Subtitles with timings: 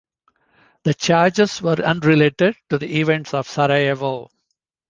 [0.83, 4.31] The charges were unrelated to the events of Sarajevo.